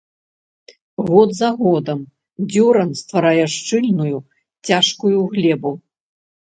[1.09, 1.99] Год за годам
[2.49, 4.17] дзёран стварае шчыльную,
[4.67, 5.71] цяжкую глебу.